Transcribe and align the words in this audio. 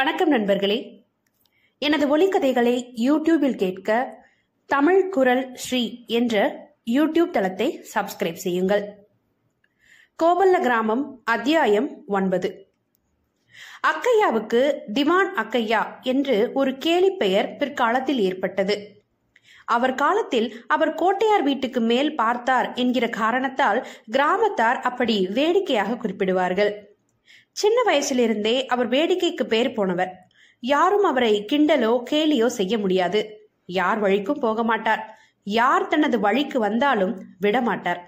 வணக்கம் 0.00 0.28
நண்பர்களே. 0.28 1.04
எனது 1.78 2.18
ஒலிக்கதைகளை 2.18 2.92
யூடியூபில் 2.96 3.54
கேட்க 3.54 4.18
தமிழ் 4.66 5.08
குரல் 5.08 5.54
ஸ்ரீ 5.54 6.04
என்ற 6.06 6.64
யூடியூப் 6.90 7.30
தளத்தை 7.30 7.84
சப்ஸ்கிரைப் 7.94 8.42
செய்யுங்கள். 8.44 9.08
கோபல்ல 10.22 10.60
கிராமம் 10.60 11.20
அத்தியாயம் 11.24 12.02
ஒன்பது. 12.06 12.72
அக்கையாவுக்கு 13.86 14.74
திவான் 14.92 15.34
அக்கையா 15.34 16.02
என்று 16.02 16.50
ஒரு 16.54 16.78
கேலி 16.78 17.10
பெயர் 17.10 17.56
பிற்காலத்தில் 17.56 18.18
ஏற்பட்டது. 18.18 19.02
அவர் 19.64 19.94
காலத்தில் 19.94 20.64
அவர் 20.66 20.94
கோட்டையார் 20.94 21.42
வீட்டுக்கு 21.42 21.80
மேல் 21.80 22.14
பார்த்தார் 22.14 22.72
என்கிற 22.72 23.08
காரணத்தால் 23.08 23.86
கிராமத்தார் 24.10 24.80
அப்படி 24.80 25.26
வேடிக்கையாக 25.26 25.92
குறிப்பிடுவார்கள். 25.92 26.88
சின்ன 27.56 27.78
வயசிலிருந்தே 27.86 28.66
அவர் 28.66 28.88
வேடிக்கைக்கு 28.88 29.44
பேர் 29.44 29.72
போனவர். 29.72 30.12
யாரும் 30.60 31.02
அவரை 31.02 31.46
கிண்டலோ 31.52 32.02
கேலியோ 32.10 32.46
செய்ய 32.46 32.78
முடியாது. 32.78 33.20
யார் 33.64 33.98
வழிக்கும் 33.98 34.40
போக 34.40 34.62
மாட்டார். 34.62 35.02
யார் 35.42 35.88
தனது 35.88 36.20
வழிக்கு 36.20 36.58
வந்தாலும் 36.58 37.14
விடமாட்டார். 37.40 38.00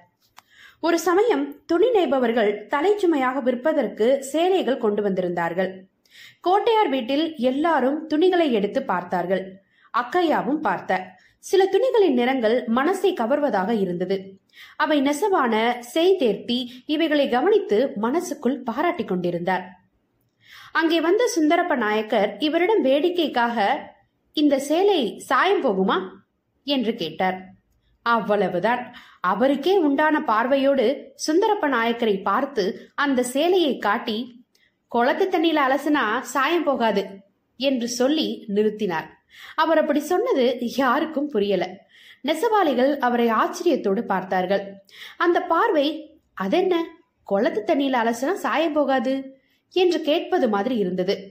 ஒரு 0.81 0.99
சமயம் 0.99 1.63
துணி 1.67 1.89
நெய்பவர்கள் 1.91 2.67
தலைச்சுமையாக 2.69 3.41
விற்பதற்கு 3.41 4.07
சேலைகள் 4.23 4.79
கொண்டு 4.79 5.03
வந்திருந்தார்கள். 5.03 5.71
கோட்டையார் 6.41 6.89
வீட்டில் 6.89 7.37
எல்லாரும் 7.37 8.07
துணிகளை 8.07 8.53
எடுத்து 8.53 8.83
பார்த்தார்கள். 8.83 9.45
அக்கையாவும் 9.95 10.61
பார்த்தார் 10.61 11.05
சில 11.45 11.63
துணிகளின் 11.65 12.13
நிறங்கள் 12.13 12.57
மனசை 12.75 13.11
கவர்வதாக 13.13 13.71
இருந்தது. 13.81 14.17
அவை 14.77 15.03
நெசவான 15.03 15.55
செய்தேர்த்தி 15.95 16.59
இவைகளை 16.87 17.29
கவனித்து 17.29 17.79
மனசுக்குள் 17.97 18.59
பாராட்டி 18.63 19.05
கொண்டிருந்தார். 19.05 19.65
அங்கே 20.73 21.01
வந்த 21.01 21.23
சுந்தரப்ப 21.37 21.75
நாயக்கர் 21.77 22.37
இவரிடம் 22.39 22.85
வேடிக்கைக்காக 22.85 23.57
இந்த 24.37 24.59
சேலை 24.59 25.01
சாயம் 25.19 25.65
போகுமா? 25.65 25.97
என்று 26.67 26.95
கேட்டார். 26.95 27.39
அவ்வளவுதான். 28.07 28.97
அவருக்கே 29.21 29.75
உண்டான 29.79 30.23
பார்வையோடு 30.23 30.87
சுந்தரப்ப 31.27 31.69
நாயக்கரை 31.69 32.23
பார்த்து 32.23 32.65
அந்த 32.95 33.27
சேலையை 33.33 33.79
காட்டி 33.79 34.19
குளத்து 34.93 35.27
தண்ணியில 35.29 35.61
அலசுனா 35.67 36.05
சாயம் 36.21 36.65
போகாது 36.65 37.05
என்று 37.61 37.89
சொல்லி 37.89 38.29
நிறுத்தினார். 38.49 39.09
அவர் 39.55 39.79
அப்படி 39.79 40.01
சொன்னது 40.01 40.59
யாருக்கும் 40.61 41.29
புரியல. 41.29 41.77
நெசவாளிகள் 42.25 42.99
அவரை 42.99 43.29
ஆச்சரியத்தோடு 43.29 44.01
பார்த்தார்கள். 44.01 44.83
அந்த 45.17 45.41
பார்வை 45.41 46.19
அதென்ன? 46.35 46.87
குளத்து 47.25 47.65
தண்ணியில் 47.67 47.99
அலசுனா 48.03 48.33
சாயம் 48.33 48.73
போகாது? 48.73 49.41
என்று 49.71 50.01
கேட்பது 50.01 50.49
மாதிரி 50.49 50.77
இருந்தது. 50.77 51.31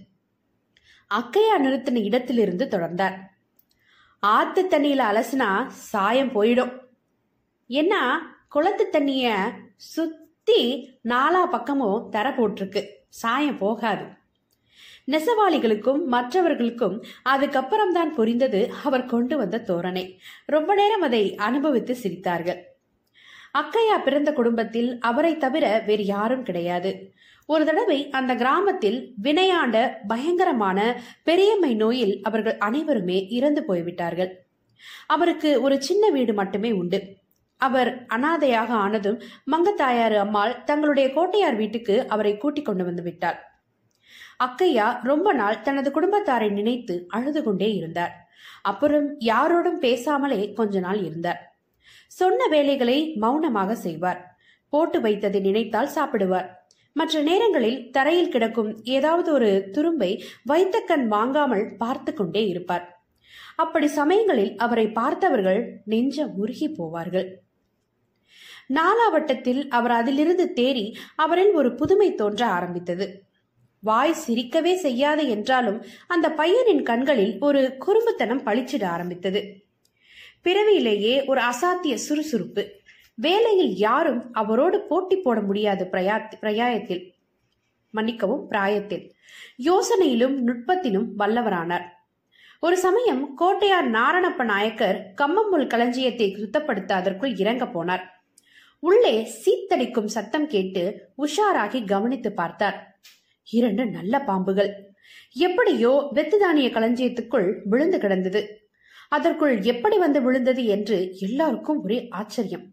அக்கையா 1.10 1.58
நிறுத்தின 1.60 2.04
இடத்திலிருந்து 2.04 2.66
தொடர்ந்தார். 2.66 3.18
ஆத்து 4.20 4.68
தண்ணியில 4.70 5.02
அலசினா 5.12 5.68
சாயம் 5.68 6.30
போயிடும். 6.30 6.80
ஏன்னா 7.70 8.18
குளத்து 8.50 8.90
தண்ணிய 8.90 9.52
சுத்தி 9.76 10.92
நாலா 11.04 11.46
பக்கமும் 11.46 12.10
தர 12.10 12.30
போட்டிருக்கு. 12.30 12.88
சாயம் 13.10 13.58
போகாது. 13.58 14.06
நெசவாளிகளுக்கும் 15.08 16.06
மற்றவர்களுக்கும் 16.06 17.04
அதுக்கப்புறம் 17.24 17.92
தான் 17.92 18.14
புரிந்தது 18.14 18.72
அவர் 18.84 19.06
கொண்டு 19.06 19.38
வந்த 19.38 19.64
தோரணை. 19.68 20.18
ரொம்ப 20.46 20.76
நேரம் 20.76 21.02
அதை 21.02 21.36
அனுபவித்து 21.36 21.98
சிரித்தார்கள். 22.04 22.60
அக்கையா 23.54 24.04
பிறந்த 24.04 24.34
குடும்பத்தில் 24.34 25.00
அவரை 25.00 25.38
தவிர 25.38 25.84
வேறு 25.86 26.06
யாரும் 26.06 26.44
கிடையாது. 26.44 27.14
ஒரு 27.46 27.66
தடவை 27.66 28.10
அந்த 28.10 28.36
கிராமத்தில் 28.36 29.16
வினையாண்ட 29.24 29.98
பயங்கரமான 30.08 31.02
பெரியம்மை 31.24 31.76
நோயில் 31.76 32.22
அவர்கள் 32.22 32.58
அனைவருமே 32.58 33.28
இறந்து 33.28 33.66
போய்விட்டார்கள். 33.66 34.32
அவருக்கு 35.08 35.62
ஒரு 35.62 35.82
சின்ன 35.82 36.10
வீடு 36.10 36.34
மட்டுமே 36.34 36.72
உண்டு. 36.72 37.20
அவர் 37.58 38.06
அனாதையாக 38.08 38.74
ஆனதும் 38.74 39.22
மங்கத்தாயாரு 39.52 40.16
அம்மாள் 40.16 40.64
தங்களுடைய 40.64 41.14
கோட்டையார் 41.14 41.56
வீட்டுக்கு 41.56 42.08
அவரை 42.08 42.38
கூட்டிக் 42.38 42.66
கொண்டு 42.66 42.84
வந்து 42.84 43.04
விட்டார் 43.04 43.51
அக்கையா 44.46 45.04
ரொம்ப 45.04 45.34
நாள் 45.34 45.62
தனது 45.62 45.90
குடும்பத்தாரை 45.90 46.52
நினைத்து 46.52 47.06
அழுது 47.08 47.44
கொண்டே 47.44 47.74
இருந்தார். 47.74 48.14
அப்புறம் 48.62 49.20
யாரோடும் 49.20 49.80
பேசாமலே 49.82 50.54
கொஞ்ச 50.54 50.80
நாள் 50.80 51.04
இருந்தார். 51.04 51.60
சொன்ன 52.08 52.48
வேலைகளை 52.48 53.14
மௌனமாக 53.16 53.76
செய்வார். 53.76 54.36
போட்டு 54.70 55.00
வைத்ததை 55.00 55.40
நினைத்தால் 55.42 55.94
சாப்பிடுவார். 55.96 56.48
மற்ற 56.94 57.22
நேரங்களில் 57.22 57.92
தரையில் 57.92 58.30
கிடக்கும் 58.30 58.84
ஏதாவது 58.84 59.32
ஒரு 59.32 59.70
துரும்பை 59.72 60.24
வைத்த 60.44 60.80
கண் 60.80 61.08
வாங்காமல் 61.08 61.76
பார்த்து 61.78 62.14
கொண்டே 62.14 62.48
இருப்பார். 62.48 62.86
அப்படி 63.56 63.88
சமயங்களில் 63.88 64.58
அவரை 64.58 64.88
பார்த்தவர்கள் 64.92 65.62
நெஞ்ச 65.86 66.26
உருகி 66.26 66.68
போவார்கள். 66.68 67.28
நாலாவட்டத்தில் 68.74 69.68
அவர் 69.68 69.92
அதிலிருந்து 69.92 70.52
தேறி 70.56 70.86
அவரில் 71.16 71.54
ஒரு 71.54 71.76
புதுமை 71.76 72.16
தோன்ற 72.16 72.42
ஆரம்பித்தது. 72.48 73.08
வாய் 73.84 74.16
சிரிக்கவே 74.28 74.74
செய்யாது 74.76 75.28
என்றாலும் 75.28 75.86
அந்த 76.08 76.30
பையனின் 76.30 76.84
கண்களில் 76.84 77.40
ஒரு 77.40 77.78
குறும்புத்தனம் 77.86 78.46
பளிச்சிட 78.46 78.86
ஆரம்பித்தது. 78.86 79.64
பிறவியிலேயே 80.42 81.26
ஒரு 81.26 81.42
அசாத்திய 81.42 81.94
சுறுசுறுப்பு. 81.94 82.80
வேலையில் 83.16 83.74
யாரும் 83.76 84.34
அவரோடு 84.34 84.82
போட்டி 84.82 85.16
போட 85.16 85.42
முடியாது 85.42 85.90
பிரயாயத்தில். 86.42 87.14
மன்னிக்கவும் 87.90 88.48
பிராயத்தில். 88.48 89.16
யோசனையிலும் 89.64 90.38
நுட்பத்திலும் 90.48 91.08
வல்லவரானார். 91.20 91.88
ஒரு 92.60 92.78
சமயம் 92.78 93.36
கோட்டையார் 93.36 93.92
நாரணப்ப 93.92 94.44
நாயக்கர் 94.44 95.14
கம்மம்புல் 95.18 95.68
களஞ்சியத்தை 95.68 96.36
சுத்தப்படுத்த 96.36 96.92
அதற்குள் 96.92 97.36
இறங்க 97.36 97.66
போனார். 97.66 98.04
உள்ளே 98.80 99.30
சீத்தடிக்கும் 99.44 100.06
சத்தம் 100.06 100.48
கேட்டு 100.48 101.10
உஷாராகி 101.18 101.88
கவனித்து 101.88 102.32
பார்த்தார். 102.32 102.91
இரண்டு 103.52 103.84
நல்ல 103.90 104.14
பாம்புகள். 104.28 104.72
எப்படியோ 105.40 105.92
வெத்துதானிய 106.16 106.68
களஞ்சியத்துக்குள் 106.74 107.48
விழுந்து 107.64 107.98
கிடந்தது. 107.98 108.42
அதற்குள் 109.12 109.56
எப்படி 109.66 109.98
வந்து 109.98 110.20
விழுந்தது 110.22 110.64
என்று 110.76 110.98
எல்லாருக்கும் 111.20 111.80
ஒரே 111.84 112.00
ஆச்சரியம். 112.12 112.66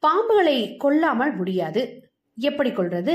பாம்புகளை 0.00 0.58
கொல்லாமல் 0.76 1.34
முடியாது. 1.34 1.82
எப்படி 2.38 2.70
கொள்றது 2.72 3.14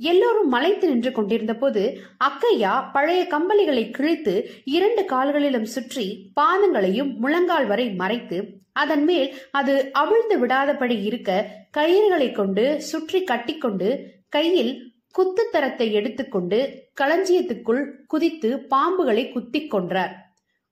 எல்லோரும் 0.00 0.48
மலைத்து 0.48 0.86
நின்று 0.88 1.10
கொண்டிருந்த 1.12 1.52
போது 1.54 1.82
அக்கையா 2.24 2.72
பழைய 2.92 3.20
கம்பளிகளை 3.24 3.84
கிழித்து 3.90 4.34
இரண்டு 4.76 5.02
கால்களிலும் 5.04 5.68
சுற்றி 5.74 6.06
பாதங்களையும் 6.40 7.10
முழங்கால் 7.18 7.66
வரை 7.66 7.86
மறைத்து 7.94 8.38
அதன் 8.72 9.04
மேல் 9.04 9.28
அது 9.50 9.74
அவிழ்ந்து 9.92 10.36
விடாதபடி 10.38 10.96
இருக்க 11.02 11.30
கயிறுகளை 11.76 12.28
கொண்டு 12.32 12.64
சுற்றி 12.80 13.20
கட்டிக்கொண்டு 13.24 13.90
கையில் 14.28 14.72
குத்துத்தரத்தை 15.18 15.92
எடுத்துக்கொண்டு 15.92 16.82
களஞ்சியத்துக்குள் 17.00 17.90
குதித்து 18.06 18.66
பாம்புகளை 18.70 19.32
குத்திக் 19.32 19.74
கொன்றார். 19.74 20.12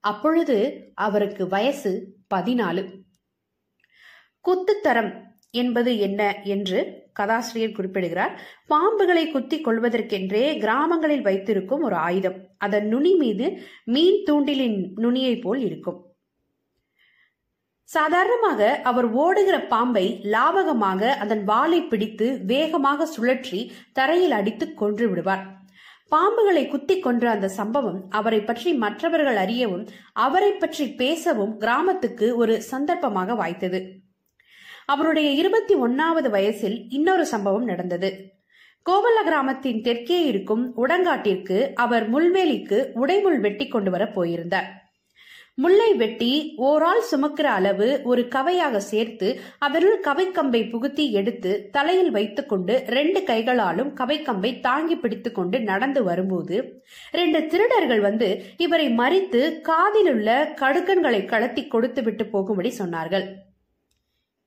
அப்பொழுது 0.01 0.91
அவருக்கு 0.95 1.49
வயசு 1.49 2.17
பதினாலு. 2.35 3.01
குத்துத்தரம் 4.49 5.23
என்பது 5.51 5.99
என்ன 5.99 6.41
என்று 6.43 7.03
கதாசிரியர் 7.13 7.73
குறிப்பிடுகிறார். 7.73 8.41
பாம்புகளை 8.69 9.31
குத்தி 9.31 9.61
கொள்வதற்கென்றே 9.61 10.59
கிராமங்களில் 10.59 11.23
வைத்திருக்கும் 11.23 11.83
ஒரு 11.83 11.95
ஆயுதம். 11.95 12.49
அதன் 12.59 12.89
நுனி 12.89 13.15
மீது 13.15 13.63
மீன் 13.85 14.25
தூண்டிலின் 14.25 14.91
நுனியை 14.95 15.39
போல் 15.39 15.61
இருக்கும். 15.61 16.12
சாதாரணமாக 17.95 18.61
அவர் 18.91 19.07
ஓடுகிற 19.23 19.57
பாம்பை 19.73 20.05
லாபகமாக 20.35 21.11
அதன் 21.23 21.43
வாளை 21.45 21.81
பிடித்து 21.83 22.27
வேகமாக 22.51 23.07
சுழற்றி 23.15 23.61
தரையில் 23.93 24.37
அடித்து 24.39 24.67
கொன்று 24.75 25.07
விடுவார். 25.11 25.43
பாம்புகளை 26.13 26.63
குத்தி 26.69 26.95
கொன்ற 26.99 27.25
அந்த 27.31 27.49
சம்பவம் 27.59 28.01
அவரை 28.19 28.41
பற்றி 28.41 28.71
மற்றவர்கள் 28.75 29.37
அறியவும் 29.37 29.85
அவரை 30.13 30.51
பற்றி 30.53 30.85
பேசவும் 31.01 31.55
கிராமத்துக்கு 31.59 32.27
ஒரு 32.37 32.55
சந்தர்ப்பமாக 32.71 33.35
வாய்த்தது. 33.35 33.81
அவருடைய 34.87 35.29
இருபத்தி 35.41 35.75
ஒன்னாவது 35.75 36.31
வயசில் 36.31 36.79
இன்னொரு 36.89 37.27
சம்பவம் 37.27 37.65
நடந்தது. 37.65 38.11
கோவல்ல 38.87 39.19
கிராமத்தின் 39.23 39.83
தெற்கே 39.83 40.21
இருக்கும் 40.31 40.65
உடங்காட்டிற்கு 40.85 41.59
அவர் 41.75 42.07
முள்வேலிக்கு 42.15 42.79
உடைமுள் 43.03 43.41
வெட்டி 43.41 43.69
கொண்டு 43.69 43.91
வர 43.91 44.07
போயிருந்தார். 44.17 44.71
முல்லை 45.59 45.95
வெட்டி 45.95 46.55
ஓரால் 46.57 47.03
சுமக்கிற 47.11 47.43
அளவு 47.43 48.03
ஒரு 48.03 48.23
கவையாக 48.23 48.77
சேர்த்து 48.77 49.41
அதனுள் 49.59 50.01
கவைக்கம்பை 50.05 50.71
புகுத்தி 50.71 51.11
எடுத்து 51.11 51.69
தலையில் 51.71 52.11
வைத்துக்கொண்டு 52.11 52.75
ரெண்டு 52.87 53.23
கைகளாலும் 53.23 53.91
கவைக்கம்பை 53.97 54.61
தாங்கி 54.61 54.97
பிடித்துக்கொண்டு 54.97 55.63
நடந்து 55.63 56.03
வரும்போது 56.05 56.83
ரெண்டு 57.11 57.47
திருடர்கள் 57.47 58.01
வந்து 58.01 58.29
இவரை 58.57 58.89
மறித்து 58.95 59.43
காதிலுள்ள 59.63 60.55
கடுக்கன்களை 60.61 61.21
கலத்தி 61.33 61.69
கொடுத்து 61.69 62.03
விட்டு 62.03 62.27
போகும்படி 62.27 62.73
சொன்னார்கள். 62.79 63.27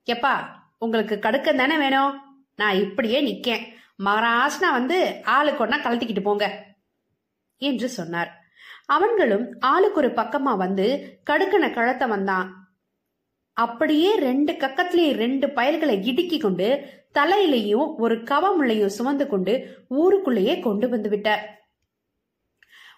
எப்பா 0.06 0.34
உங்களுக்கு 0.78 1.16
கடுக்கன் 1.16 1.56
தானே 1.56 1.76
வேணும்? 1.76 2.14
நான் 2.56 2.80
இப்படியே 2.80 3.20
நிக்கேன். 3.20 3.64
மகாராஷ்டிரா 4.04 4.72
வந்து 4.72 5.20
ஆளுக்கு 5.22 5.66
ஒன்னா 5.66 5.78
கலத்திக்கிட்டு 5.84 6.22
போங்க 6.22 6.46
என்று 7.56 7.88
சொன்னார். 7.88 8.32
அவன்களும் 8.86 9.44
ஆளுக்கு 9.60 10.00
ஒரு 10.00 10.08
பக்கமா 10.08 10.52
வந்து 10.56 10.86
கடுக்கனை 11.30 11.68
கழத்த 11.72 12.06
வந்தான். 12.08 12.48
அப்படியே 13.52 14.14
ரெண்டு 14.18 14.52
கக்கத்திலேயே 14.52 15.12
ரெண்டு 15.22 15.46
பயல்களை 15.46 15.96
இடுக்கி 16.10 16.38
கொண்டு 16.38 16.68
தலையிலையும் 17.18 17.94
ஒரு 17.96 18.16
கவமுள்ளையும் 18.30 18.96
சுமந்து 18.96 19.26
கொண்டு 19.26 19.54
ஊருக்குள்ளேயே 20.00 20.60
கொண்டு 20.60 20.88
வந்து 20.88 21.08
விட்டார் 21.08 21.44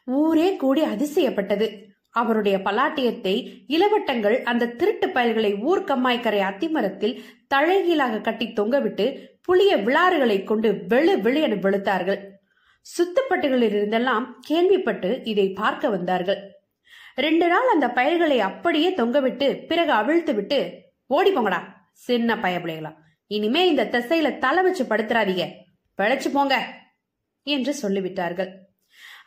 ஊரே 0.04 0.48
கூடி 0.56 0.82
அதிசயப்பட்டது. 0.82 1.66
அவருடைய 2.10 2.58
பலாட்டியத்தை 2.58 3.34
இளவட்டங்கள் 3.68 4.36
அந்த 4.42 4.70
திருட்டு 4.80 5.06
பயல்களை 5.08 5.52
ஊர்க்கம்மாய்க்கரை 5.70 6.40
அத்திமரத்தில் 6.40 7.18
தழைகீழாக 7.54 8.20
கட்டி 8.20 8.46
தொங்கவிட்டு 8.46 9.06
புளிய 9.42 9.76
விளாறுகளை 9.76 10.44
கொண்டு 10.44 10.70
வெளு 10.88 11.14
வெளி 11.20 11.40
என 11.40 11.54
வெளுத்தார்கள். 11.54 12.20
சுத்துப்பட்டுகளில் 12.86 13.74
இருந்தெல்லாம் 13.78 14.26
கேள்விப்பட்டு 14.40 15.10
இதை 15.24 15.46
பார்க்க 15.52 15.88
வந்தார்கள். 15.88 16.40
ரெண்டு 17.24 17.46
நாள் 17.48 17.68
அந்த 17.74 17.86
பயல்களை 17.98 18.38
அப்படியே 18.48 18.90
தொங்கவிட்டு 18.90 19.46
பிறகு 19.70 19.92
அவிழ்த்து 19.92 20.32
விட்டு 20.34 20.58
ஓடி 21.06 21.30
போங்கடா 21.34 21.60
சின்ன 22.06 22.36
பயபிளைகளா 22.36 22.92
இனிமே 23.30 23.62
இந்த 23.68 23.88
திசையில 23.94 24.28
தலை 24.38 24.62
வச்சு 24.62 24.84
படுத்துறாதீங்க 24.84 25.44
பிழைச்சு 25.98 26.28
போங்க 26.32 26.54
என்று 27.46 27.72
சொல்லிவிட்டார்கள். 27.82 28.50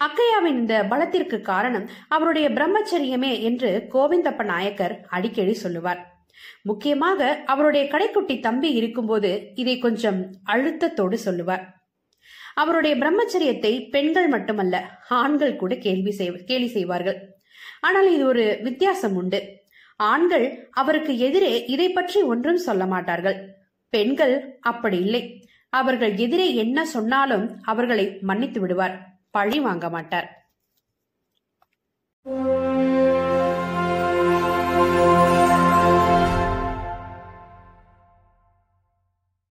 அக்கையாவின் 0.05 0.57
இந்த 0.61 0.75
பலத்திற்கு 0.91 1.37
காரணம் 1.41 1.85
அவருடைய 2.07 2.47
பிரம்மச்சரியமே 2.49 3.33
என்று 3.49 3.71
கோவிந்தப்ப 3.93 4.43
நாயக்கர் 4.43 4.95
அடிக்கடி 5.07 5.53
சொல்லுவார். 5.53 6.01
முக்கியமாக 6.69 7.43
அவருடைய 7.45 7.83
கடைக்குட்டி 7.93 8.35
தம்பி 8.39 8.69
இருக்கும்போது 8.73 9.31
இதை 9.55 9.75
கொஞ்சம் 9.79 10.19
அழுத்தத்தோடு 10.53 11.19
சொல்லுவார். 11.27 11.63
அவருடைய 12.55 12.93
பிரம்மச்சரியத்தை 12.95 13.89
பெண்கள் 13.89 14.27
மட்டுமல்ல 14.27 14.75
ஆண்கள் 15.21 15.55
கூட 15.55 15.75
கேள்வி 15.75 16.11
செய் 16.11 16.31
கேலி 16.49 16.67
செய்வார்கள். 16.67 17.19
ஆனால் 17.79 18.09
இது 18.15 18.25
ஒரு 18.25 18.45
வித்தியாசம் 18.63 19.15
உண்டு. 19.15 19.41
ஆண்கள் 19.99 20.69
அவருக்கு 20.71 21.13
எதிரே 21.17 21.53
இதை 21.65 21.87
பற்றி 21.89 22.21
ஒன்றும் 22.21 22.61
சொல்ல 22.67 22.85
மாட்டார்கள். 22.85 23.37
பெண்கள் 23.89 24.35
அப்படி 24.61 24.99
இல்லை. 25.05 25.23
அவர்கள் 25.69 26.13
எதிரே 26.17 26.47
என்ன 26.55 26.85
சொன்னாலும் 26.85 27.45
அவர்களை 27.61 28.05
மன்னித்து 28.21 28.59
விடுவார். 28.59 28.95
பழி 29.31 29.59
வாங்க 29.59 29.89
மாட்டார். 29.89 30.29